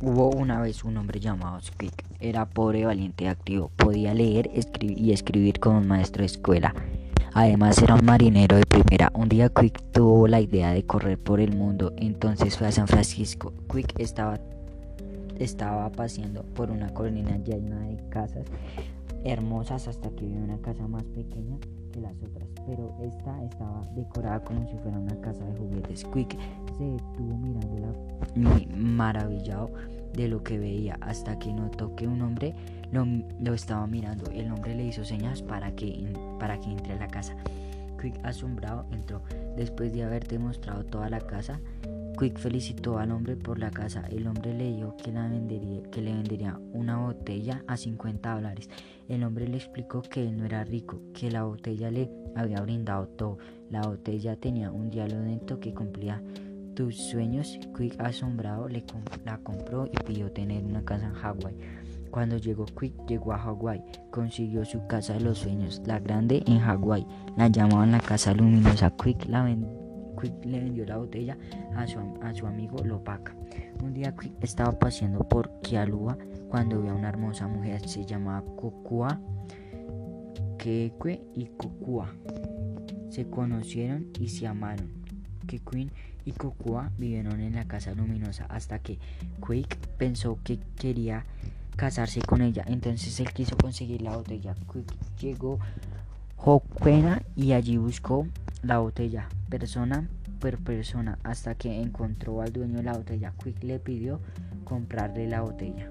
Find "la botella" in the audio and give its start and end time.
51.30-51.90, 53.70-54.36, 70.86-71.36, 94.02-94.54, 98.62-99.28, 102.82-103.32, 105.26-105.90